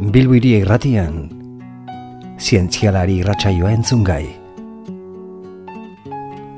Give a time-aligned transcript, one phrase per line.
[0.00, 1.26] Bilbiri irratian,
[2.40, 4.22] zientzialari irratsaioa entzun gai.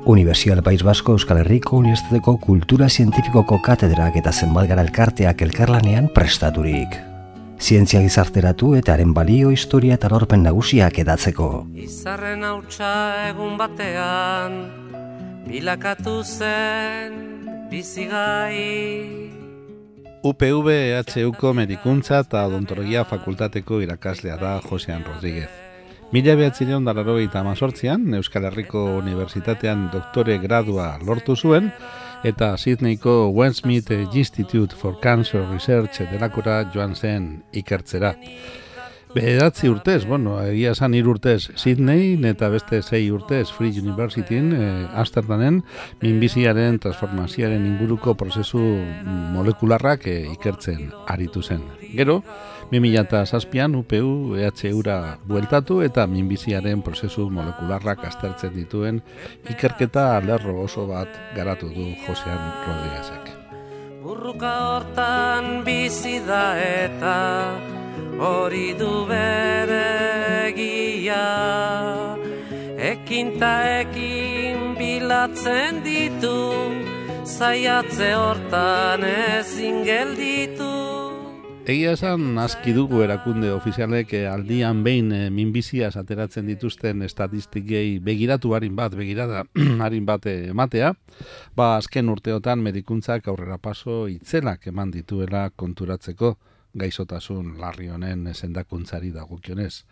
[0.07, 6.95] Universial País Basko Euskal Herriko Unibertsitateko Kultura Zientifikoko Katedrak eta Zenbalgara Elkarteak elkarlanean prestaturik.
[7.59, 11.49] Zientzia gizarteratu eta haren balio, historia eta lorpen nagusiak edatzeko.
[11.75, 12.93] Izarren hautsa
[13.27, 14.55] egun batean,
[15.51, 17.19] bilakatu zen
[17.67, 19.22] bizigai.
[20.23, 20.69] UPV
[21.03, 25.49] EHUko medikuntza eta odontologia fakultateko irakaslea da Josean Rodríguez.
[26.15, 31.73] Mila eta amazortzian, Euskal Herriko Unibertsitatean doktore gradua lortu zuen,
[32.23, 38.15] eta Sydneyko Westmead Institute for Cancer Research delakora joan zen ikertzera.
[39.13, 44.87] Behedatzi urtez, bueno, egia esan hiru urtez Sydney, eta beste sei urtez Free Universityn, eh,
[44.97, 45.59] Amsterdamen,
[46.01, 48.61] minbiziaren transformazioaren inguruko prozesu
[49.35, 51.61] molekularrak eh, ikertzen aritu zen.
[51.93, 52.23] Gero,
[52.71, 59.03] 2006an UPU EHU-ra bueltatu eta minbiziaren prozesu molekularrak aztertzen dituen
[59.45, 63.29] ikerketa lerro oso bat garatu du Josean Rodríguezek.
[64.01, 67.82] Burruka hortan bizi da eta
[68.23, 69.83] hori du bere
[70.49, 71.23] egia
[72.93, 76.37] Ekin ta ekin bilatzen ditu
[77.23, 80.71] Zaiatze hortan ezin gelditu.
[81.63, 88.51] Egia esan, aski dugu erakunde ofizialek eh, aldian behin e, minbiziaz ateratzen dituzten estatistikei begiratu
[88.53, 89.45] harin bat, begirada
[89.85, 90.91] harin bat ematea,
[91.55, 96.35] ba azken urteotan medikuntzak aurrera paso itzelak eman dituela konturatzeko
[96.73, 99.85] gaizotasun larri honen sendakuntzari dagokionez.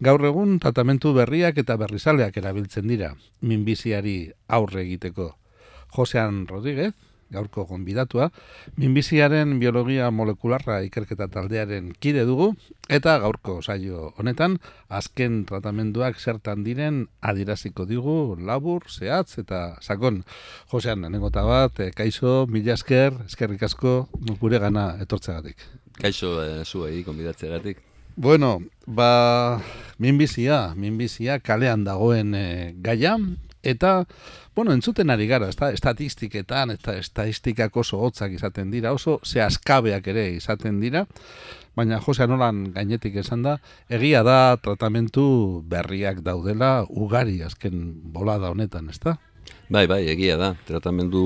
[0.00, 5.32] Gaur egun tratamentu berriak eta berrizaleak erabiltzen dira minbiziari aurre egiteko.
[5.90, 6.92] Josean Rodríguez,
[7.30, 8.28] gaurko gonbidatua,
[8.76, 12.50] minbiziaren biologia molekularra ikerketa taldearen kide dugu,
[12.90, 20.24] eta gaurko saio honetan, azken tratamenduak zertan diren adiraziko digu labur, zehatz eta sakon.
[20.72, 24.08] Josean, nenegota bat, eh, kaizo, mila esker, eskerrik asko,
[24.42, 25.68] gure gana etortzegatik.
[26.00, 27.78] Kaixo e, zuei konbidatzeagatik.
[28.16, 29.60] Bueno, ba,
[29.98, 33.14] minbizia, minbizia kalean dagoen e, gaia,
[33.62, 34.06] eta,
[34.56, 40.26] bueno, entzuten ari gara, esta, estatistiketan, eta estatistikak oso hotzak izaten dira, oso zehazkabeak ere
[40.34, 41.06] izaten dira,
[41.76, 43.58] baina Jose Anolan gainetik esan da,
[43.88, 49.18] egia da tratamentu berriak daudela ugari azken bolada honetan, ezta?
[49.70, 50.48] Bai, bai, egia da.
[50.66, 51.20] Tratamendu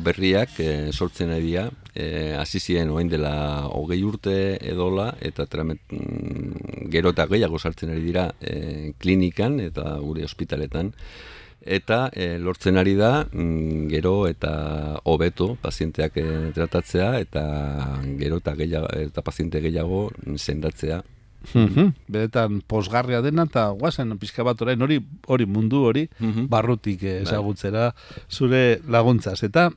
[0.00, 1.66] berriak e, sortzen ari dira.
[1.92, 8.30] E, Azizien oain dela hogei urte edola eta mm, gero eta gehiago sartzen ari dira
[8.40, 10.94] e, klinikan eta gure ospitaletan.
[11.60, 17.44] Eta e, lortzen ari da mm, gero eta hobeto pazienteak e, tratatzea eta
[18.16, 20.08] gero eta, gehiago, eta paziente gehiago
[20.38, 21.02] sendatzea
[21.54, 26.48] Mm Beretan posgarria dena eta guazen pixka bat orain hori hori mundu hori mhm.
[26.48, 27.22] barrutik bai.
[27.22, 27.94] ezagutzera
[28.28, 29.42] zure laguntzaz.
[29.44, 29.70] Eta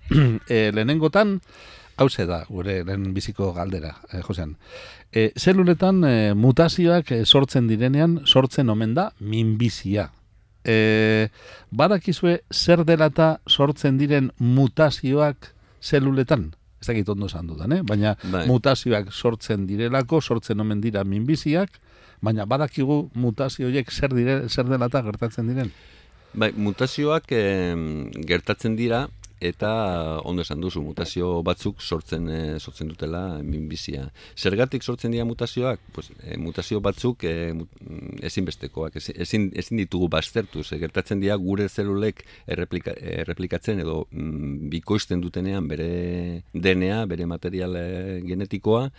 [0.49, 1.39] e, lehenengotan
[1.97, 4.55] hau da gure lehen biziko galdera, e, Josean.
[5.11, 10.09] E, zeluletan e, mutazioak sortzen direnean sortzen omen da minbizia.
[10.65, 11.29] E,
[11.71, 16.53] badakizue zer dela eta sortzen diren mutazioak zeluletan?
[16.83, 17.81] Ez dakit ondo esan dudan, eh?
[17.87, 18.43] baina bai.
[18.49, 21.79] mutazioak sortzen direlako, sortzen omen dira minbiziak,
[22.23, 25.71] baina badakigu mutazioiek zer, dire, zer dela eta gertatzen diren?
[26.33, 27.31] Bai, mutazioak
[28.27, 29.05] gertatzen dira,
[29.43, 29.71] eta
[30.23, 34.07] ondo esan duzu mutazio batzuk sortzen e, sortzen dutela minbizia.
[34.37, 35.81] Zergatik sortzen dira mutazioak?
[35.95, 37.33] Pues, e, mutazio batzuk e,
[38.29, 38.95] ezinbestekoak,
[39.25, 45.67] ezin, ezin ditugu baztertu, ze gertatzen dira gure zelulek erreplika, erreplikatzen edo mm, bikoizten dutenean
[45.67, 47.77] bere DNA, bere material
[48.27, 48.89] genetikoa,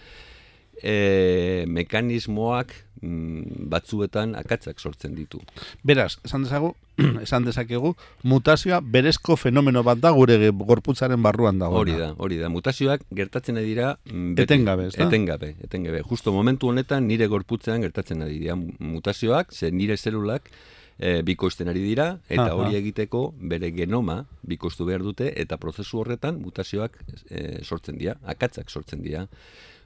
[0.83, 5.41] e, mekanismoak mm, batzuetan akatzak sortzen ditu.
[5.83, 6.75] Beraz, esan dezagu,
[7.27, 11.81] esan dezakegu, mutazioa berezko fenomeno bat da gure gorputzaren barruan dago.
[11.83, 12.51] Hori da, hori da.
[12.53, 13.97] Mutazioak gertatzen dira...
[14.11, 15.09] Mm, beti, etengabe, ez da?
[15.09, 16.05] Etengabe, etengabe.
[16.09, 20.51] Justo momentu honetan nire gorputzean gertatzen dira mutazioak, ze nire zelulak
[20.99, 26.41] e, bikoizten ari dira, eta hori egiteko bere genoma bikoiztu behar dute, eta prozesu horretan
[26.43, 29.27] mutazioak e, sortzen dira, akatzak sortzen dira.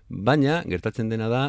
[0.08, 1.42] Baina, gertatzen dena da,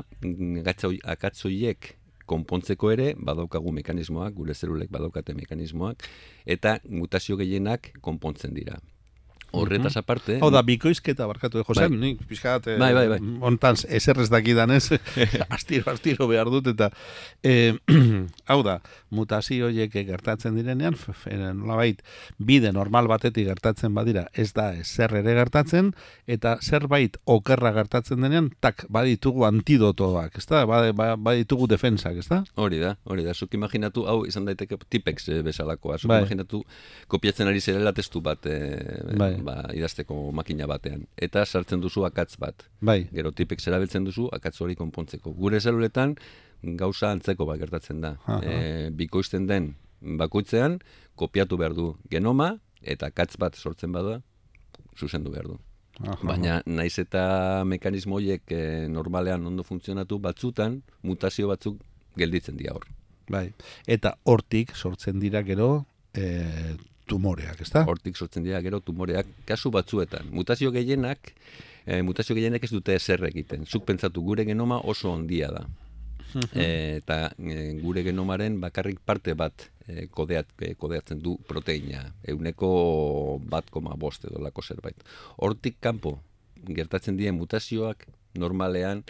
[1.14, 1.94] akatzoiek
[2.30, 6.04] konpontzeko ere, badaukagu mekanismoak, gure zelulek badaukate mekanismoak,
[6.46, 8.78] eta mutazio gehienak konpontzen dira.
[9.52, 10.38] Horretaz aparte...
[10.42, 11.98] Hau da, bikoizketa barkatu, Jose, Bai.
[11.98, 13.20] nik pixkat, eh, Bai, bai, bai.
[13.42, 14.90] ontan eserrez dakidan ez,
[15.56, 16.92] astiro, astiro behar dut, eta
[17.44, 17.74] eh,
[18.52, 18.80] hau da,
[19.66, 22.02] horiek gertatzen direnean, f- nolabait,
[22.38, 25.94] bide normal batetik gertatzen badira, ez da ezer ere gertatzen,
[26.28, 32.28] eta zerbait okerra gertatzen denean, tak, baditugu antidotoak, ez da, Ba- ba- baditugu defensak, ez
[32.30, 32.44] da?
[32.56, 33.34] Hori da, hori da.
[33.34, 35.98] Zuk imaginatu, hau izan daiteke tipex eh, bezalakoa.
[35.98, 36.20] Zuk Bai.
[36.22, 36.64] imaginatu
[37.08, 39.39] kopiatzen ari zerela testu bat eh, Bai.
[39.46, 41.06] Ba, idazteko makina batean.
[41.18, 42.68] Eta sartzen duzu akatz bat.
[42.82, 45.34] Bai, Gero tipex erabiltzen duzu akatz hori konpontzeko.
[45.34, 46.16] Gure zeluletan
[46.80, 48.16] gauza antzeko bat gertatzen da.
[48.26, 48.40] Aha.
[48.44, 50.80] E, bikoizten den bakoitzean
[51.16, 54.22] kopiatu behar du genoma eta akatz bat sortzen bada
[54.98, 55.58] zuzendu behar du.
[56.00, 56.16] Aha.
[56.24, 61.82] Baina naiz eta mekanismo horiek eh, normalean ondo funtzionatu batzutan mutazio batzuk
[62.20, 62.88] gelditzen dira hor.
[63.30, 63.52] bai,
[63.86, 66.76] eta hortik sortzen dira gero eh,
[67.10, 67.84] tumoreak, ez da?
[67.90, 70.30] Hortik sortzen dira gero tumoreak kasu batzuetan.
[70.36, 71.34] Mutazio gehienak
[71.86, 73.66] eh, mutazio gehienak ez dute ezer egiten.
[73.66, 75.68] Zuk pentsatu gure genoma oso ondia da.
[76.54, 82.04] Eh, eta eh, gure genomaren bakarrik parte bat eh, kodeat, eh, kodeatzen du proteina.
[82.30, 82.70] Euneko
[83.50, 85.02] bat koma bost edo lako zerbait.
[85.42, 86.20] Hortik kanpo
[86.68, 88.06] gertatzen dien mutazioak
[88.38, 89.02] normalean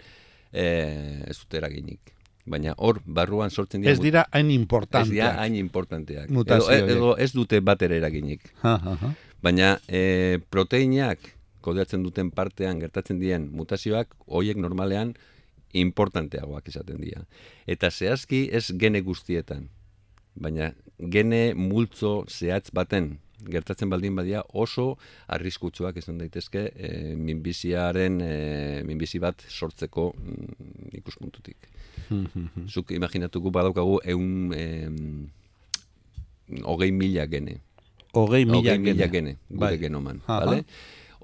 [0.52, 2.14] eh, ez dute eraginik.
[2.46, 5.38] Baina hor barruan sortzen dira Ez dira hain Ez dira importanteak.
[5.38, 6.30] hain importanteak.
[6.30, 6.96] Mutazio edo, horiek.
[6.96, 8.52] edo ez dute bat ere eraginik.
[8.62, 9.14] Aha, aha.
[9.42, 11.18] Baina e, proteinak
[11.60, 15.14] kodeatzen duten partean gertatzen dien mutazioak, hoiek normalean
[15.72, 17.26] importanteagoak izaten dira.
[17.66, 19.68] Eta zehazki ez gene guztietan.
[20.34, 24.96] Baina gene multzo zehatz baten gertatzen baldin badia oso
[25.28, 28.34] arriskutsuak izan daitezke e, minbiziaren e,
[28.86, 31.68] minbizi bat sortzeko mm, ikuspuntutik.
[32.74, 34.96] Zuk imaginatuko badaukagu eun em,
[36.66, 37.60] hogei mila gene.
[38.14, 39.12] Hogei mila Hogei mila gene.
[39.12, 39.78] gene, gure Bai.
[39.78, 40.22] genoman.
[40.26, 40.40] Aha.
[40.44, 40.64] Vale?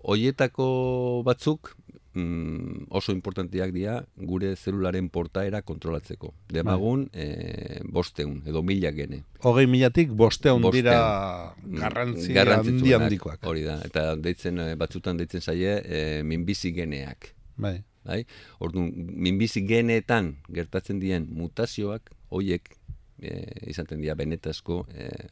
[0.06, 1.74] Hoietako batzuk
[2.16, 6.32] mm, oso importanteak dira gure zelularen portaera kontrolatzeko.
[6.52, 9.22] Demagun eh, bosteun edo mila gene.
[9.44, 10.82] Hogei milatik bosteun Bosteun.
[10.82, 11.54] dira
[11.84, 13.44] garrantzi handi handikoak.
[13.46, 17.34] Hori da, eta deitzen, eh, batzutan deitzen zaie eh, minbizi geneak.
[17.56, 17.78] Bai.
[18.06, 18.22] Bai?
[18.62, 22.70] Orduan, minbizi geneetan gertatzen dien mutazioak, hoiek
[23.18, 25.26] eh, izaten dira benetazko eh,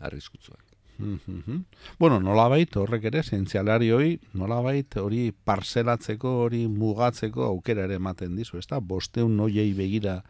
[0.99, 1.47] arriskutsuak.
[1.47, 1.65] Mhm.
[1.99, 8.81] Bueno, nolabait horrek ere zientzialarioi nolabait hori parselatzeko, hori mugatzeko aukera ere ematen dizu, ezta?
[8.81, 10.23] Bosteun noiei begira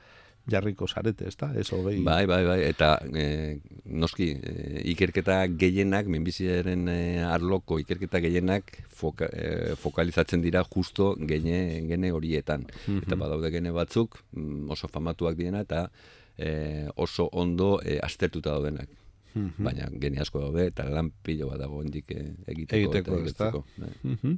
[0.51, 1.53] jarriko zarete, ezta?
[1.57, 2.03] Ez hogei.
[2.05, 9.27] Bai, bai, bai, eta e, noski, e, ikerketa gehienak, minbiziaren e, arloko ikerketa gehienak foka,
[9.33, 12.67] e, fokalizatzen dira justo gene, gene horietan.
[13.01, 15.89] Eta badaude gene batzuk mm, oso famatuak diena eta
[16.37, 19.04] e, oso ondo e, aztertuta daudenak.
[19.35, 22.77] Baina gene asko daude eta lan pilo bat dago hendik egiteko.
[22.79, 23.65] Egiteko, eta ikertzeko.
[23.77, 23.91] Bai.
[24.03, 24.37] Mhm.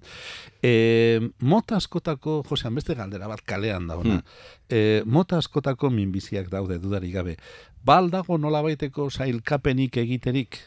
[0.63, 4.23] E, mota askotako, Josean, beste galdera bat kalean dauna.
[4.69, 7.37] E, mota askotako minbiziak daude dudarik gabe.
[7.85, 10.59] Bal dago nolabaiteko sailkapenik egiterik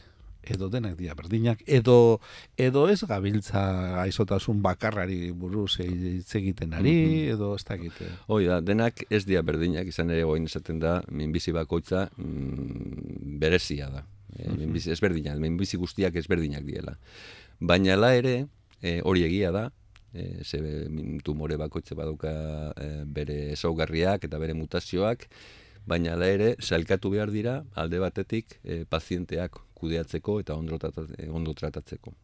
[0.42, 2.20] edo denak dira berdinak, edo,
[2.56, 3.62] edo ez gabiltza
[4.02, 8.08] aizotasun bakarrari buruz hitz egiten ari, edo ez dakite.
[8.26, 13.90] Hoi da, denak ez dira berdinak, izan ere goin esaten da, minbizi bakoitza mm, berezia
[13.92, 14.06] da.
[14.36, 16.96] E, minbizi ezberdinak, minbizi guztiak ezberdinak diela.
[17.60, 18.34] Baina la ere,
[18.82, 19.66] e, hori egia da,
[20.12, 20.60] e, ze
[21.24, 22.32] tumore bakoitze badauka
[22.76, 25.28] e, bere ezaugarriak eta bere mutazioak,
[25.86, 30.78] baina la ere, sailkatu behar dira, alde batetik, e, pazienteak kudeatzeko eta ondo,
[31.16, 32.14] e, ondo tratatzeko.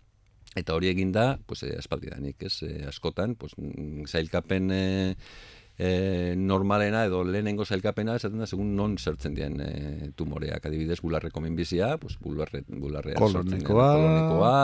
[0.56, 5.14] Eta hori egin da, pues, aspaldidanik, ez, askotan, pues, mm, zailkapen eh,
[5.78, 10.64] eh, normalena edo lehenengo zailkapena esaten da segun non zertzen dien eh, tumoreak.
[10.66, 14.54] Adibidez, bularreko minbizia, pues, bularre, bularrean dien, Kolonekoa, kolonekoa,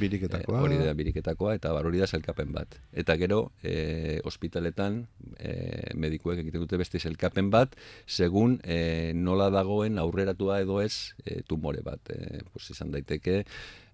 [0.00, 0.58] biriketakoa.
[0.58, 2.78] Eh, hori da biriketakoa eta bar hori da sailkapen bat.
[2.92, 5.06] Eta gero, eh, ospitaletan
[5.38, 7.76] eh, medikuek egiten dute beste sailkapen bat,
[8.06, 12.00] segun eh, nola dagoen aurreratua edo ez eh, tumore bat.
[12.14, 13.42] Eh, pues izan daiteke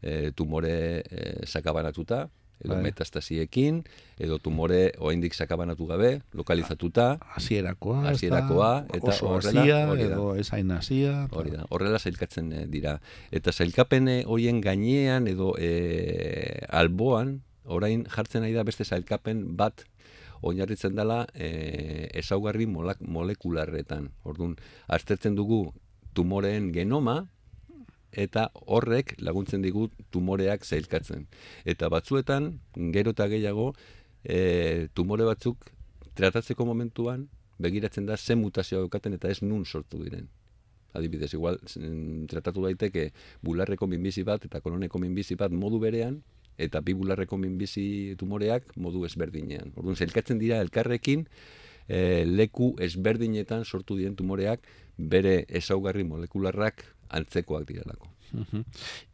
[0.02, 2.28] eh, tumore eh, sakabanatuta,
[2.64, 2.82] edo Bai.
[2.88, 3.82] metastasiekin,
[4.18, 8.02] edo tumore oraindik sakabanatu gabe, lokalizatuta, Hasierakoa?
[8.10, 11.28] Hasierakoa, eta horrela, edo ez hain hasia.
[11.30, 12.98] Hori da, horrela sailkatzen eh, dira.
[13.30, 19.84] Eta sailkapen eh, horien gainean edo e, alboan, orain jartzen ari da beste sailkapen bat
[20.42, 24.10] oinarritzen dela e, ezaugarri molak, molekularretan.
[24.26, 25.68] Orduan, aztertzen dugu
[26.14, 27.28] tumoreen genoma,
[28.12, 31.26] eta horrek laguntzen digu tumoreak zailkatzen.
[31.64, 32.58] Eta batzuetan,
[32.94, 33.72] gero eta gehiago,
[34.24, 35.70] e, tumore batzuk
[36.18, 40.28] tratatzeko momentuan begiratzen da ze mutazioa daukaten eta ez nun sortu diren.
[40.94, 43.12] Adibidez, igual mm, tratatu daiteke
[43.42, 46.22] bularreko minbizi bat eta koloneko minbizi bat modu berean,
[46.58, 49.72] eta bibularreko minbizi tumoreak modu ezberdinean.
[49.78, 51.26] Orduan, zelkatzen dira elkarrekin
[51.86, 54.66] e, leku ezberdinetan sortu dien tumoreak
[54.98, 58.10] bere ezaugarri molekularrak antzekoak direlako.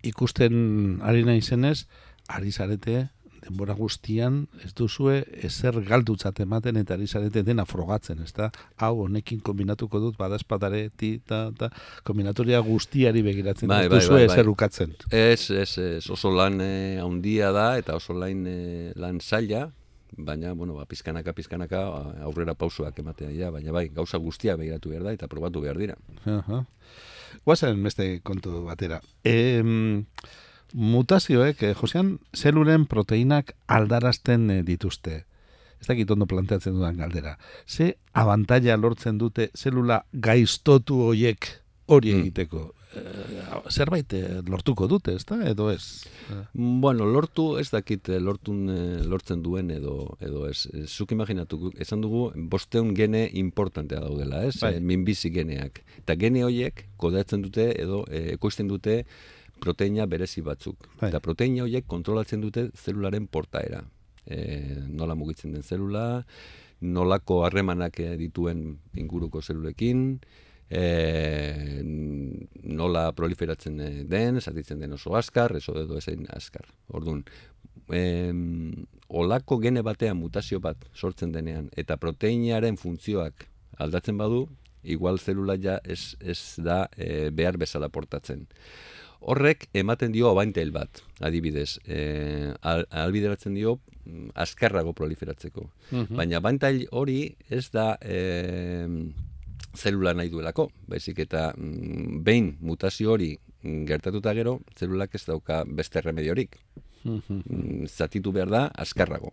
[0.03, 1.85] Ikusten ari naizenez,
[2.29, 3.09] ari zarete
[3.45, 8.51] denbora guztian ez duzue ezer galdutzat ematen eta ari zarete dena frogatzen, ez da?
[8.81, 11.71] Hau, honekin kombinatuko dut, badazpatare, ti, ta, ta,
[12.09, 14.33] kombinatoria guztiari begiratzen, bai, ez bai, duzue bai, bai.
[14.33, 14.95] ezer ukatzen.
[15.11, 19.67] Ez, ez, ez, oso lan eh, handia da eta oso lan, eh, lan zaila,
[20.17, 21.83] baina, bueno, ba, pizkanaka, pizkanaka
[22.25, 25.99] aurrera pausoak ematea, ja, baina bai, gauza guztia begiratu behar da eta probatu behar dira.
[26.25, 26.65] Aha.
[27.45, 29.01] Guazen beste kontu batera.
[29.25, 29.63] E,
[30.75, 35.25] mutazioek, eh, Josean, zeluren proteinak aldarazten eh, dituzte.
[35.81, 37.37] Ez dakit ondo planteatzen dudan galdera.
[37.67, 42.21] Ze abantaila lortzen dute zelula gaiztotu hoiek hori Mm.
[42.21, 42.73] egiteko?
[42.95, 45.41] Eh, zerbait eh, lortuko dute, ez da?
[45.51, 46.07] Edo ez?
[46.31, 48.69] Eh, Bueno, lortu ez dakit eh, lortun,
[49.09, 50.69] lortzen duen edo edo ez.
[50.87, 54.61] Zuk imaginatu, esan dugu bosteun gene importantea daudela, ez?
[54.61, 54.81] Bai.
[54.81, 55.83] Minbizi geneak.
[55.99, 59.05] Eta gene horiek kodatzen dute edo ekoizten dute
[59.61, 60.89] proteina berezi batzuk.
[61.01, 61.09] Bai.
[61.11, 63.83] Eta proteina horiek kontrolatzen dute zelularen portaera.
[64.27, 66.25] E, nola mugitzen den zelula,
[66.81, 70.21] nolako harremanak dituen inguruko zelulekin,
[70.71, 71.83] e,
[72.65, 76.67] nola proliferatzen eh, den, zatitzen den oso askar, eso edo ezein askar.
[76.89, 77.25] Orduan,
[77.93, 84.47] em, olako gene batean mutazio bat sortzen denean eta proteinaren funtzioak aldatzen badu,
[84.85, 88.47] igual zelula ja ez, ez da e, behar bezala portatzen.
[89.25, 95.65] Horrek ematen dio abaintel bat, adibidez, e, al, albideratzen dio mm, azkarrago proliferatzeko.
[96.11, 98.91] Baina abantail hori ez da e,
[99.77, 103.35] zelula nahi duelako, baizik eta mm, behin mutazio hori
[103.89, 106.59] gertatuta gero, zelulak ez dauka beste remediorik.
[107.05, 109.33] Mm, Zatitu behar da azkarrago.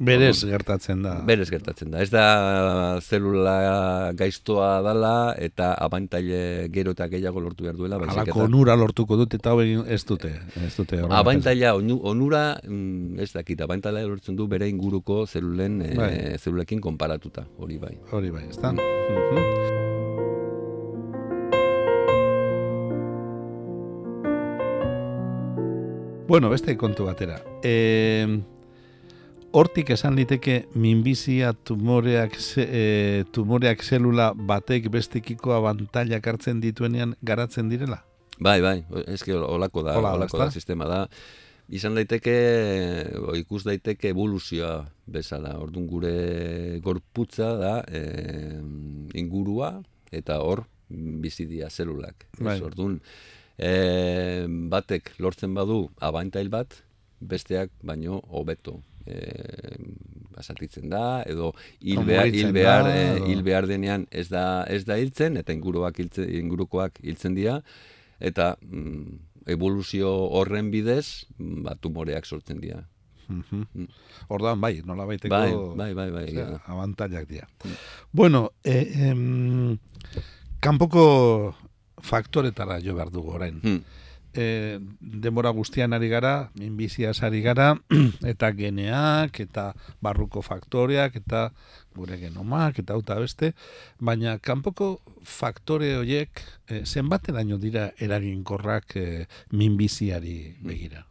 [0.00, 1.18] Berez gertatzen da.
[1.28, 2.00] Berez gertatzen da.
[2.00, 7.98] Ez da zelula gaiztoa dala eta abantaile gero eta gehiago lortu behar duela.
[8.00, 10.32] eta- onura lortuko dute eta egin ez dute.
[10.64, 15.94] Ez dute Abantaila onu- onura mm, ez dakit, abantaila lortzen du bere inguruko zelulen eh,
[15.96, 16.38] Bai.
[16.38, 17.98] zelulekin konparatuta, hori bai.
[18.10, 18.72] Hori bai, ez da?
[18.72, 19.80] Mhm.
[26.28, 27.40] Bueno, beste kontu batera.
[27.62, 28.24] E,
[29.52, 38.02] hortik esan liteke minbizia tumoreak, e, tumoreak zelula batek bestekiko abantailak hartzen dituenean garatzen direla?
[38.40, 38.78] Bai, bai,
[39.10, 40.60] eske olako da, Hola da, olako da, ezta?
[40.60, 41.04] sistema da.
[41.70, 42.34] Izan daiteke,
[43.20, 44.74] o, ikus daiteke evoluzioa
[45.06, 45.54] bezala.
[45.62, 48.02] Ordun gure gorputza da e,
[49.20, 49.76] ingurua
[50.10, 52.26] eta hor bizidia zelulak.
[52.40, 52.56] Bai.
[52.56, 52.98] Ez, Ordun
[53.58, 56.80] e, batek lortzen badu abantail bat,
[57.20, 59.76] besteak baino hobeto e,
[60.34, 64.84] basatitzen da edo hil behar, hil behar, da, eh, hil behar denean ez da ez
[64.88, 67.60] da hiltzen eta inguruak hiltzen, ingurukoak hiltzen dira
[68.20, 69.18] eta mm,
[69.50, 72.84] evoluzio horren bidez mm, ba, tumoreak sortzen dira.
[73.30, 73.86] Mhm.
[74.34, 75.30] Orduan, bai, nola baiteko...
[75.30, 76.58] Bai, bai, bai, bai, egia da.
[76.66, 77.46] abantailak dira.
[78.10, 79.78] Bueno, eh, em,
[80.60, 81.54] kanpoko
[82.02, 83.60] faktoretara jo behar dugu orain.
[83.62, 83.84] Hmm.
[84.34, 87.74] E, denbora guztian ari gara, minbiziaz ari gara,
[88.32, 91.50] eta geneak, eta barruko faktoreak, eta
[91.96, 93.52] gure genomak, eta hau eta beste,
[93.98, 99.06] baina kanpoko faktore horiek e, zenbateraino dira eraginkorrak e,
[99.50, 101.04] minbiziari begira.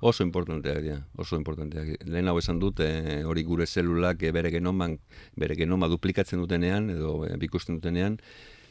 [0.00, 2.04] Oso importanteak dira, oso importanteak.
[2.06, 4.98] Lehen hau esan dut, eh, hori gure zelulak eh, bere genoman,
[5.36, 8.20] bere genoma duplikatzen dutenean, edo eh, bikusten dutenean,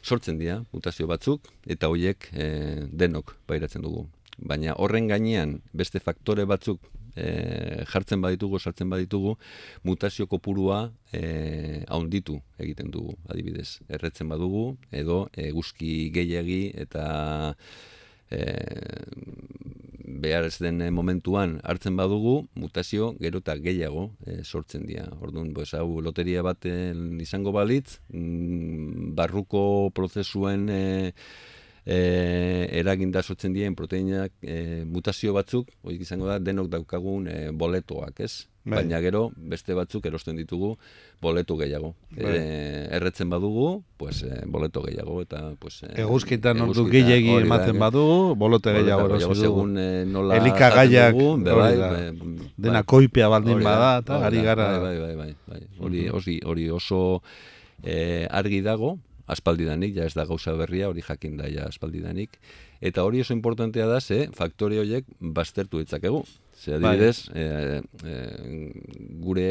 [0.06, 4.06] sortzen dira mutazio batzuk, eta horiek eh, denok pairatzen dugu.
[4.36, 6.84] Baina horren gainean beste faktore batzuk
[7.16, 9.34] eh, jartzen baditugu, sartzen baditugu,
[9.88, 13.80] mutazio kopurua eh, haunditu egiten dugu, adibidez.
[13.88, 17.06] Erretzen badugu, edo eguzki gehiagi eta
[18.30, 19.06] eh,
[20.06, 25.08] behar ez den eh, momentuan hartzen badugu, mutazio gero eta gehiago eh, sortzen dira.
[25.20, 31.12] Orduan, pues, hau loteria bat izango balitz, mm, barruko prozesuen eh,
[31.86, 38.20] eh, eraginda sortzen dien proteinak eh, mutazio batzuk, horiek izango da, denok daukagun eh, boletoak,
[38.26, 38.46] ez?
[38.66, 38.80] Bai.
[38.80, 40.72] Baina gero, beste batzuk erosten ditugu
[41.22, 41.92] boletu gehiago.
[42.10, 42.32] Bai.
[42.34, 48.34] Eh, erretzen badugu, pues, eh, boleto gehiago, eta pues, eh, Eguzkitan ordu da, ematen badu,
[48.34, 49.46] bolote Boleta gehiago gehiago, erosi du.
[49.46, 51.76] segun eh, nola Elikagaiak, dugu, bai,
[52.56, 52.84] Dena bai.
[52.84, 54.66] koipea baldin bada, eta ari gara...
[54.80, 55.60] Bai, bai, bai, bai.
[55.78, 57.22] Hori, hori, hori oso
[57.84, 62.34] eh, argi dago, aspaldidanik, ja ez da gauza berria, hori jakin da ja aspaldidanik.
[62.80, 66.24] Eta hori oso importantea da, ze faktore horiek baztertu ditzakegu.
[66.56, 66.96] Ze Bai.
[66.96, 68.14] adibidez, e, e,
[69.20, 69.50] gure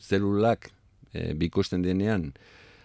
[0.00, 0.70] zelulak
[1.12, 2.30] e, bikoizten denean,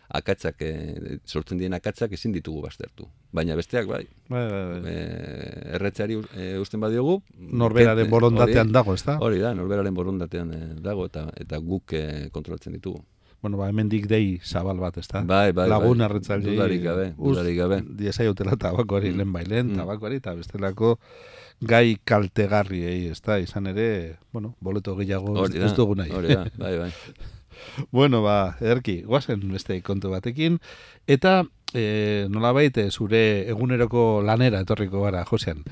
[0.10, 3.08] akatzak, e, sortzen dien akatzak ezin ditugu baztertu.
[3.32, 4.91] Baina besteak bai, Bai, bai, bai.
[4.91, 7.22] e, erretzeari e, usten badiogu...
[7.38, 9.20] Norberaren borondatean dago, ezta?
[9.22, 13.03] Hori da, norberaren borondatean eh, dago eta eta guk eh, kontrolatzen ditugu.
[13.41, 15.22] Bueno, ba, hemendik dei zabal bat, ezta?
[15.24, 16.05] Bai, bai, Lagun bai.
[16.10, 16.43] arretzaile.
[16.51, 17.81] Dudarik gabe, dudarik gabe.
[17.88, 19.17] Diesaiotela tabakoari Mm.
[19.17, 19.77] lehen bailen, Mm.
[19.77, 21.00] tabakoari, eta bestelako
[21.62, 23.39] gai kaltegarriei, ezta?
[23.39, 26.12] Izan ere, bueno, boleto gehiago Hori da, ez dugu nahi.
[26.12, 26.91] hori da, bai, bai.
[27.91, 30.60] Bueno, ba, ederki, guazen beste kontu batekin.
[31.08, 35.63] Eta, e, nolabait, eh, zure eguneroko lanera etorriko gara, Josean.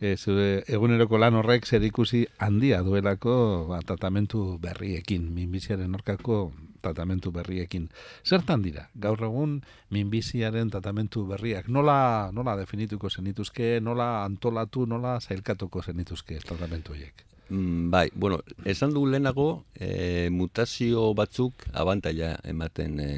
[0.00, 7.32] E, zure eguneroko lan horrek zer ikusi handia duelako ba, tratamentu berriekin, minbiziaren orkako tratamentu
[7.32, 7.88] berriekin.
[8.26, 9.60] Zertan dira, gaur egun
[9.90, 17.26] minbiziaren tratamentu berriak, nola, nola definituko zenituzke, nola antolatu, nola zailkatuko zenituzke tratamentu horiek?
[17.50, 23.10] Mm, bai, bueno, esan du lehenago, e, mutazio batzuk abantaila ematen e,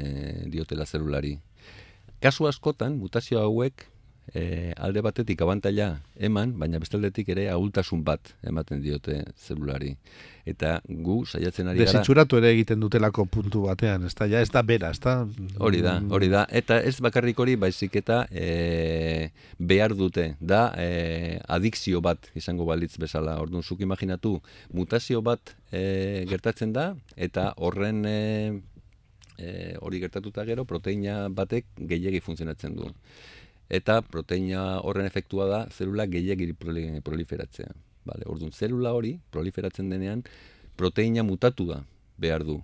[0.49, 1.37] diotela zelulari.
[2.23, 3.92] Kasu askotan, mutazio hauek
[4.33, 5.87] e, alde batetik abantaila
[6.17, 9.93] eman, baina bestaldetik ere ahultasun bat ematen diote zelulari.
[10.49, 11.91] Eta gu saiatzen ari gara...
[11.91, 15.15] Desitxuratu ere egiten dutelako puntu batean, ez da, ja, ez da bera, ez da?
[15.63, 16.43] Hori da, hori da.
[16.49, 20.33] Eta ez bakarrik hori baizik eta e, behar dute.
[20.41, 23.37] Da e, adikzio bat izango balitz bezala.
[23.43, 24.39] Orduan, zuk imaginatu,
[24.73, 28.19] mutazio bat e, gertatzen da, eta horren e,
[29.37, 32.91] e, hori gertatuta gero, proteina batek gehiegi funtzionatzen du.
[33.73, 37.71] Eta proteina horren efektua da zelula gehiegi proli- proliferatzea.
[38.05, 40.23] Vale, orduan, zelula hori proliferatzen denean
[40.77, 41.79] proteina mutatu da
[42.19, 42.59] behar du.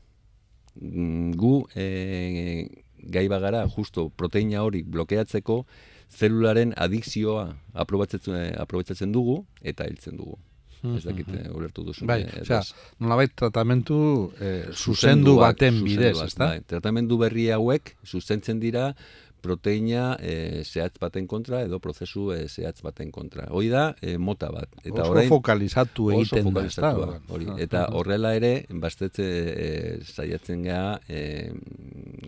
[0.80, 5.63] Mm, gu e, gai bagara justo proteina hori blokeatzeko
[6.10, 10.38] zelularen adikzioa aprobatzatzen, aprobatzatzen dugu eta hiltzen dugu.
[10.80, 12.06] Ez dakit eh, ulertu duzu.
[12.08, 12.62] Bai, eh, osea,
[13.04, 13.98] nolabait tratamentu
[14.39, 16.54] eh, zuzendu Zuzenduak, baten bidez, ezta?
[16.54, 18.94] Bai, tratamendu berri hauek zuzentzen dira
[19.41, 23.48] proteina eh, zehatz baten kontra edo prozesu eh, zehatz baten kontra.
[23.51, 24.69] Hoi da eh, mota bat.
[24.84, 26.91] Eta Oso orain, fokalizatu oso egiten da, ezta?
[26.93, 27.49] fokalizatua, hori.
[27.49, 29.69] Ah, Eta ah, horrela ere, bastetze e,
[30.06, 31.21] saiatzen geha e,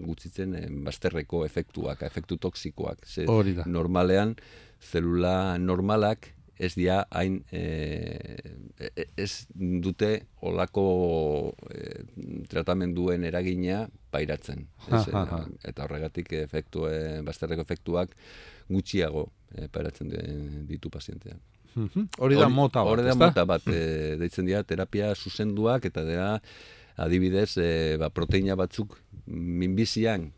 [0.02, 3.06] gutzitzen e, bazterreko efektuak, efektu toksikoak.
[3.06, 3.65] Ze Hori da.
[3.67, 4.36] normalean,
[4.82, 7.62] zelula normalak ez dira hain e,
[8.78, 10.12] e- ez dute
[10.45, 10.84] olako
[11.74, 12.04] e,
[12.52, 14.67] tratamenduen eragina pairatzen.
[14.88, 15.39] Ez, Ha, ha, ha.
[15.47, 18.13] e, eta horregatik efektu, e, bazterreko efektuak
[18.69, 20.12] gutxiago e, pairatzen
[20.69, 21.39] ditu pazienteak.
[21.76, 22.08] mhm.
[22.19, 26.30] Hori da mota bat, Hori da mota bat, e, deitzen dira terapia zuzenduak eta dira
[26.97, 30.32] adibidez e, ba, proteina batzuk minbizian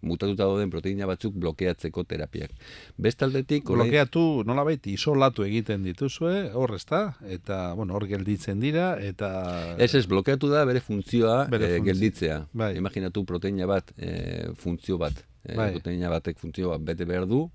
[0.00, 2.50] mutatuta dauden proteina batzuk blokeatzeko terapiak.
[2.98, 7.16] Bestaldetik, orain- Blokeatu, nolabait, isolatu egiten dituzue, hor ezta?
[7.26, 9.30] Eta, bueno, hor gelditzen dira, eta...
[9.78, 12.38] Ez ez, blokeatu da bere funtzioa Bere eh, funtzio- gelditzea.
[12.52, 12.76] Bai.
[12.78, 15.24] Imaginatu proteina bat, e, funtzio bat.
[15.44, 15.72] E, Bai.
[15.72, 17.48] Proteina batek funtzio bat bete behar du,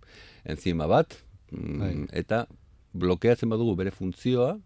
[0.43, 1.15] enzima bat,
[1.51, 1.93] mm, Bai.
[2.11, 2.45] eta
[2.93, 4.57] blokeatzen badugu bere funtzioa,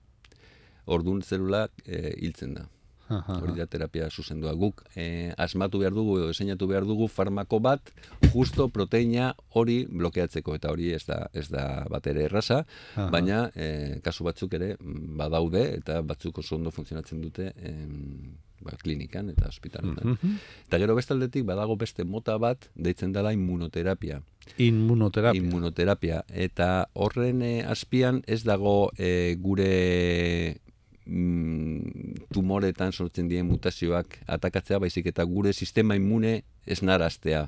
[0.87, 2.65] ordun zelulak e, hiltzen da.
[3.09, 4.53] Hori da terapia zuzendua.
[4.57, 7.91] Guk eh, asmatu behar dugu edo diseinatu behar dugu farmako bat
[8.33, 12.63] justo proteina hori blokeatzeko eta hori ez da ez da bat ere erraza,
[12.95, 13.09] Aha.
[13.13, 18.75] baina eh, kasu batzuk ere mm, badaude eta batzuk oso ondo funtzionatzen dute em, ba,
[18.81, 20.15] klinikan eta ospitaletan.
[20.15, 20.37] Mhm.
[20.67, 24.21] Eta gero bestaldetik badago beste mota bat deitzen dela immunoterapia.
[24.57, 25.41] Inmunoterapia.
[25.41, 26.23] Immunoterapia.
[26.29, 30.61] Eta horren eh, azpian ez dago eh, gure
[31.07, 37.47] mm, tumoretan sortzen dien mutazioak atakatzea, baizik eta gure sistema immune ez naraztea.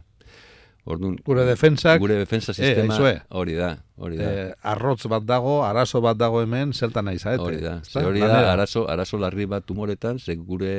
[0.89, 3.11] Orduan, Gure defentsak, gure defensa eh, sistema aizue.
[3.37, 3.67] hori da,
[3.99, 4.29] hori da.
[4.31, 7.43] eh, arrotz bat dago, arazo bat dago hemen, zertan nahi zaete.
[7.43, 10.71] Hori da, ze hori da, arazo, arazo larri bat tumoretan, ze gure,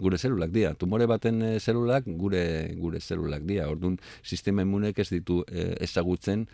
[0.00, 0.72] gure zelulak dira.
[0.74, 2.42] Tumore baten eh, zelulak gure,
[2.80, 3.68] gure zelulak dira.
[3.70, 6.46] Orduan, sistema immunek ez ditu eh, ezagutzen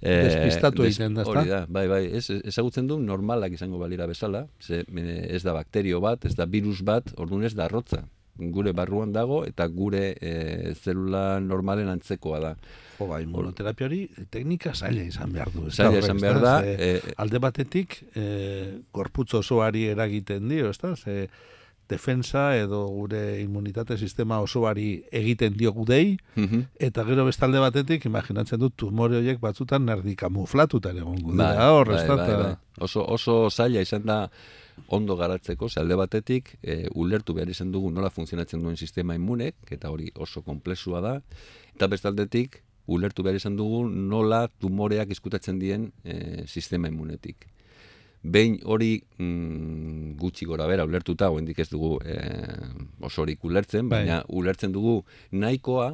[0.00, 1.24] Despistatu des- egiten da?
[1.24, 5.54] Hori da, bai, bai, ez, ezagutzen du normalak izango balira bezala, ze eh, ez da
[5.56, 8.04] bakterio bat, ez da virus bat, orduan ez da arrotza.
[8.36, 12.50] Gure barruan dago eta gure eh, zelula normalen antzekoa da.
[12.98, 15.70] Jo, ba, immunoterapia hori teknika zaila izan behar du.
[15.70, 20.94] Zaila izan behar da, Ze, eh, alde batetik, e, gorputz osoari eragiten dio, ezta?
[20.96, 21.28] Ze,
[21.88, 26.60] defensa edo gure immunitate sistema osoari egiten dio gudei, Mhm.
[26.78, 31.70] eta gero bestalde batetik, imaginatzen dut tumore horiek batzutan nerdi kamuflatuta ere egongo Bai, dira
[31.72, 32.54] hor, bai, da, bai, eta- bai.
[32.80, 34.28] Oso, oso zaila izan da
[34.88, 39.54] ondo garatzeko, ze alde batetik, e, ulertu behar izan dugu nola funtzionatzen duen sistema immunek,
[39.70, 41.22] eta hori oso komplexua da,
[41.74, 47.46] eta bestaldetik, ulertu behar izan dugu nola tumoreak izkutatzen dien e, sistema immunetik.
[48.26, 52.16] Behin hori mm, gutxi gora bera ulertuta, oraindik ez dugu e,
[53.06, 54.02] osorik ulertzen, Bai.
[54.02, 54.98] baina ulertzen dugu
[55.30, 55.92] nahikoa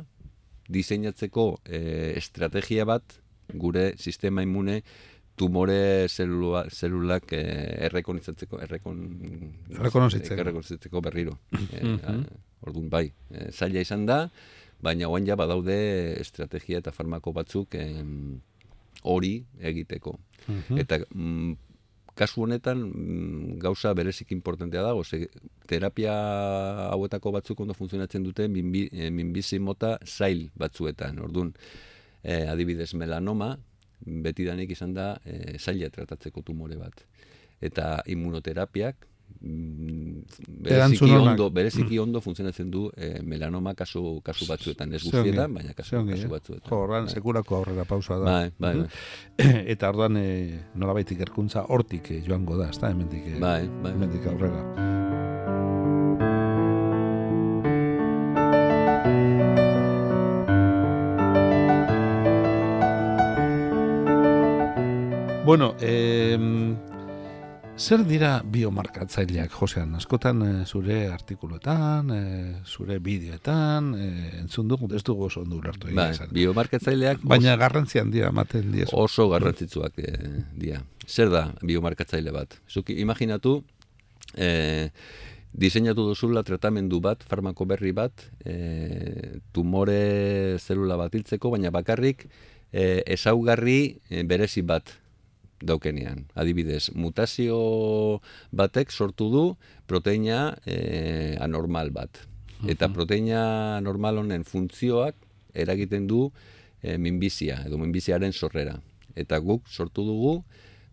[0.73, 1.83] diseinatzeko e,
[2.17, 3.19] estrategia bat
[3.53, 4.81] gure sistema immune
[5.37, 9.03] tumore zelula, zelulak eh, errekonizatzeko errekon,
[9.79, 11.39] errekonozitzeko berriro.
[11.73, 12.23] eh,
[12.63, 14.27] orduan bai, eh, zaila izan da,
[14.83, 15.77] baina oain ja badaude
[16.21, 18.41] estrategia eta farmako batzuk em,
[19.09, 19.35] hori
[19.73, 20.17] egiteko.
[20.77, 21.55] Eta mm,
[22.15, 25.29] kasu honetan mm, gauza berezik importantea dago, ze
[25.67, 26.13] terapia
[26.91, 31.19] hauetako batzuk ondo funtzionatzen dute minbi, eh, minbizi mota zail batzuetan.
[31.19, 31.53] Orduan,
[32.23, 33.57] eh, adibidez melanoma,
[34.05, 37.05] betidanik izan da eh, zaila tratatzeko tumore bat.
[37.63, 41.31] Eta immunoterapiak mm, bereziki Erantzun onak.
[41.33, 45.97] ondo, bereziki ondo funtzionatzen du eh, melanoma kasu, kasu batzuetan, ez guztietan, baina kasu, ze
[45.99, 46.31] ongi, kasu eh?
[46.37, 46.69] batzuetan.
[46.71, 47.15] Jo, horran Bai.
[47.15, 48.25] sekurako aurrera pausa da.
[48.25, 48.89] Bai, bai, bai.
[49.75, 50.29] eta orduan e,
[50.75, 53.93] nolabait ikerkuntza hortik eh, joango da, ezta hemendik eh, Bai, bai.
[53.93, 54.91] hemendik aurrera.
[65.45, 66.39] Bueno, eh,
[67.83, 69.97] zer dira biomarkatzaileak, Josean?
[69.99, 75.89] Askotan eh, zure artikuluetan, eh, zure bideoetan, eh, entzun dugu, ez dugu oso ondo ulertu
[75.91, 76.31] esan.
[76.33, 78.95] biomarkatzaileak Baina garrantzi handia ematen diezu.
[78.97, 80.83] oso garrantzitsuak eh, dira.
[81.09, 82.55] Zer da biomarkatzaile bat?
[82.71, 83.65] Zuk imaginatu,
[84.37, 84.91] eh,
[85.53, 88.13] diseinatu duzula tratamendu bat, farmako berri bat,
[88.45, 92.29] eh, tumore zelula bat hiltzeko, baina bakarrik
[92.73, 95.02] eh, ezaugarri eh, berezi bat
[95.63, 96.27] daukenean.
[96.35, 98.21] Adibidez, mutazio
[98.53, 99.45] batek sortu du
[99.87, 102.25] proteina eh, anormal bat.
[102.69, 105.17] Eta proteina normal honen funtzioak
[105.55, 106.29] eragiten du
[106.83, 108.77] eh, minbizia, edo minbiziaren sorrera.
[109.17, 110.43] Eta guk sortu dugu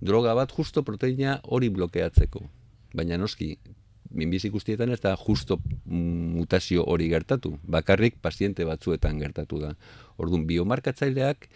[0.02, 2.42] droga bat justo proteina hori blokeatzeko.
[2.96, 3.54] Baina noski,
[4.10, 7.58] minbizi guztietan ez da justo mutazio hori gertatu.
[7.64, 9.76] Bakarrik paziente batzuetan gertatu da.
[10.18, 11.50] Orduan, biomarkatzaileak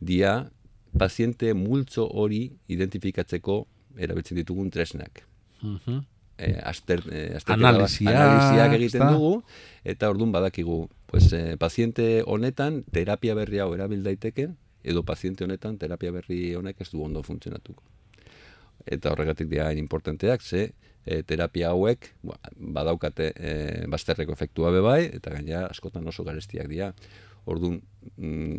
[0.00, 0.50] dia
[0.96, 3.66] paziente multzo hori identifikatzeko
[3.98, 5.24] erabiltzen ditugun tresnak.
[5.62, 5.98] Mhm.
[6.38, 9.10] Eh, aster, eh, azterketa bat- Analisiak, analisiak egiten ezta?
[9.10, 9.42] dugu,
[9.84, 14.50] eta orduan badakigu, pues, eh, paziente honetan terapia berri hau erabil daiteke,
[14.84, 17.82] edo paziente honetan terapia berri honek ez du ondo funtzionatuko.
[18.86, 20.74] Eta horregatik dira importanteak, ze
[21.04, 26.68] eh, terapia hauek ba, badaukate eh, bazterreko efektua be bai, eta gainera askotan oso garestiak
[26.68, 26.94] dira.
[27.46, 27.82] Orduan,
[28.16, 28.56] mm,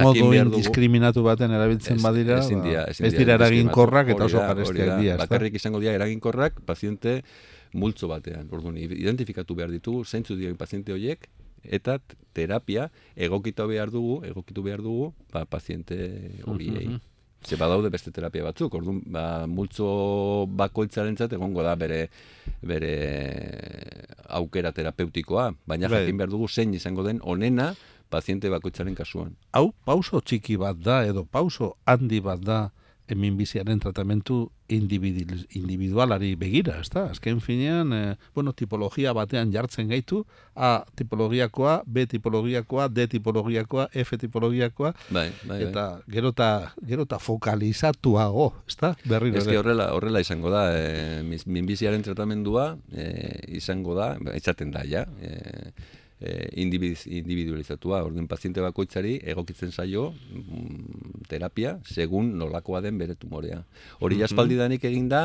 [0.00, 5.00] modu indiskriminatu baten erabiltzen Ez- badira, ezin ba, dira, ez dira eraginkorrak eta oso garestiak
[5.00, 5.16] dira?
[5.20, 7.22] Bakarrik izango dira eraginkorrak paziente
[7.74, 8.48] multzo batean.
[8.50, 11.28] Orduan, identifikatu behar ditugu, zeintzu dira paziente horiek,
[11.64, 11.98] eta
[12.32, 17.00] terapia egokitu behar dugu, egokitu behar dugu, ba, paziente horiei.
[17.44, 22.08] Ze badaude beste terapia batzuk, orduan, ba, multzo bakoitzarentzat egongo da bere
[22.62, 22.94] bere
[24.28, 26.04] aukera terapeutikoa, baina Bai.
[26.04, 27.74] jakin behar dugu zein izango den onena
[28.10, 29.36] paziente bakoitzaren kasuan.
[29.52, 32.70] Hau, pauso txiki bat da, edo pauso handi bat da,
[33.06, 37.02] hemin biziaren tratamentu individu- individualari begira, ez da?
[37.12, 40.22] Azken finean, eh, bueno, tipologia batean jartzen gaitu,
[40.56, 45.62] A tipologiakoa, B tipologiakoa, D tipologiakoa, F tipologiakoa, Bai, bai, bai.
[45.68, 48.94] eta gerota, gerota fokalizatuago, ez da?
[49.04, 54.84] Berriro Ez horrela, horrela izango da, e, minbiziaren tratamendua e, izango da, ba, izaten da,
[54.88, 55.72] ja, e,
[56.20, 63.62] e, individu- individualizatua, orduan paziente bakoitzari egokitzen zaio mm, terapia, segun nolakoa den bere tumorea.
[64.00, 65.24] Hori jaspaldidanik egin da,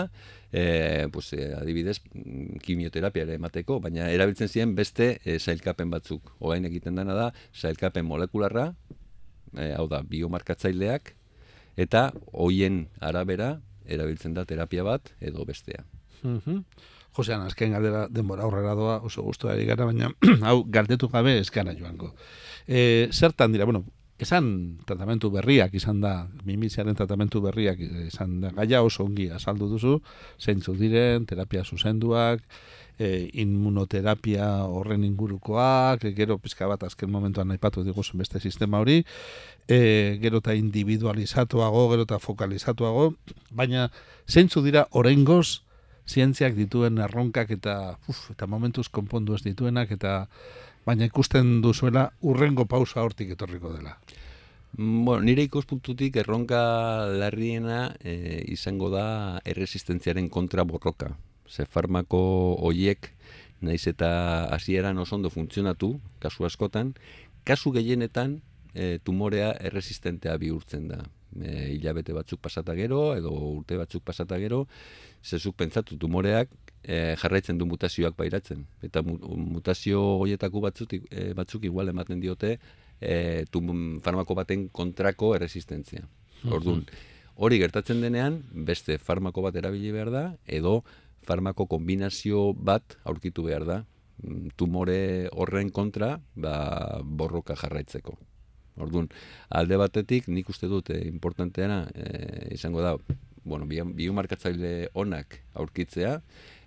[0.52, 6.34] e, pues, e, adibidez, mm, kimioterapia ere emateko, baina erabiltzen ziren beste e, sailkapen batzuk.
[6.40, 8.74] Orain egiten dena da, sailkapen molekularra,
[9.56, 11.16] e, hau da, biomarkatzaileak,
[11.80, 15.86] eta hoien arabera erabiltzen da terapia bat edo bestea.
[16.24, 16.64] Mhm.
[17.20, 20.12] Josean, azken galdera denbora aurrera doa, oso gustu ari gara, baina
[20.48, 22.14] hau galdetu gabe eskara joango.
[22.68, 23.84] E, zertan dira, bueno,
[24.20, 26.14] esan tratamentu berriak izan da,
[26.48, 30.00] minbiziaren tratamentu berriak izan da, gaia oso ongi azaldu duzu,
[30.40, 32.44] zeintzuk diren, terapia zuzenduak,
[33.00, 39.02] e, immunoterapia horren ingurukoak, gero pizka bat azken momentuan aipatu diguzun beste sistema hori,
[39.68, 43.14] e, gero eta individualizatuago, gero eta fokalizatuago,
[43.52, 43.88] baina
[44.28, 45.62] zeintzu dira oraingoz
[46.10, 47.76] zientziak dituen erronkak eta
[48.10, 50.26] uf, eta momentuz konpondu ez dituenak eta
[50.86, 53.98] baina ikusten duzuela urrengo pausa hortik etorriko dela.
[54.72, 56.60] Bueno, nire ikuspuntutik erronka
[57.10, 59.06] larriena e, izango da
[59.46, 61.16] erresistentziaren kontra borroka.
[61.50, 62.22] Ze farmako
[62.62, 63.10] hoiek
[63.62, 66.94] naiz eta hasieran oso ondo funtzionatu, kasu askotan,
[67.44, 68.40] kasu gehienetan
[68.74, 71.02] e, tumorea erresistentea bihurtzen da.
[71.38, 74.64] E, hilabete batzuk pasata gero, edo urte batzuk pasata gero,
[75.24, 76.50] zezuk pentsatu tumoreak
[76.84, 78.66] e, jarraitzen du mutazioak pairatzen.
[78.82, 82.58] Eta mutazio horietako batzuk, e, batzuk igual ematen diote
[83.00, 86.08] e, tum, farmako baten kontrako erresistentzia.
[86.50, 86.86] Orduan,
[87.36, 90.80] hori gertatzen denean, beste farmako bat erabili behar da, edo
[91.28, 93.78] farmako kombinazio bat aurkitu behar da,
[94.24, 98.18] mm, tumore horren kontra ba, borroka jarraitzeko.
[98.78, 99.10] Orduan,
[99.50, 102.96] alde batetik, nik uste dut, eh, importanteana eh, izango da,
[103.44, 106.20] bueno, biomarkatzaile onak aurkitzea,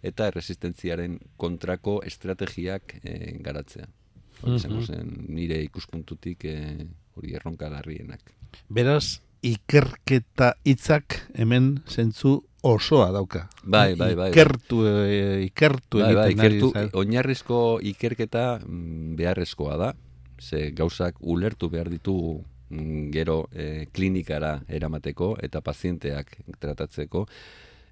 [0.03, 3.87] eta resistentziaren kontrako estrategiak eh, garatzea.
[4.43, 8.33] Hori izango zen, nire ikuspuntutik eh, hori erronka garrienak.
[8.69, 13.49] Beraz, ikerketa hitzak hemen zentzu osoa dauka.
[13.65, 14.31] Bai, bai, bai.
[14.31, 17.59] Ikertu, e, ikertu bai, bai, ikertu, oinarrizko
[17.93, 19.93] ikerketa mm, beharrezkoa da.
[20.43, 22.15] Ze gauzak ulertu behar ditu
[22.71, 27.27] mm, gero e, klinikara eramateko eta pazienteak tratatzeko.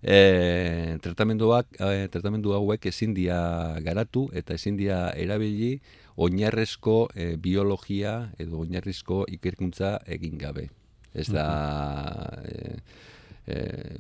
[0.02, 3.38] E, tratamenduak, e, tratamendu hauek ezin dia
[3.84, 5.74] garatu eta ezin dia erabili
[6.16, 10.70] oinarrezko e, biologia edo oinarrizko ikerkuntza egin gabe.
[11.14, 11.46] Ez da
[12.46, 12.78] e,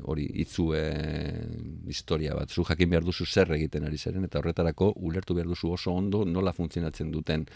[0.06, 0.84] hori itzu e,
[1.90, 2.50] historia bat.
[2.50, 6.24] Zu jakin behar duzu zer egiten ari zeren, eta horretarako ulertu behar duzu oso ondo
[6.24, 7.46] nola funtzionatzen duten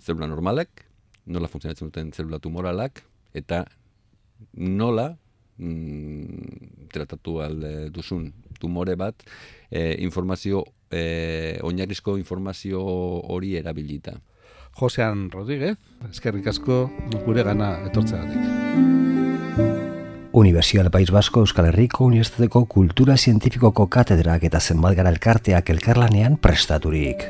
[0.00, 0.86] zelula normalek,
[1.26, 3.02] nola funtzionatzen duten zelula tumoralak,
[3.36, 3.64] eta
[4.56, 5.10] nola
[5.60, 9.22] mm, tratatu alde duzun tumore bat,
[9.70, 14.18] e, informazio, e, oinarrizko informazio hori erabilita.
[14.80, 15.76] Josean Rodríguez,
[16.10, 16.84] eskerrik asko
[17.26, 19.08] gure gana etortzeagatik.
[20.32, 27.26] Universidad País Basko Euskal Herriko Unibertsitateko Kultura Zientifikoko Katedrak eta Zenbat Gara Elkarteak elkarlanean prestaturik.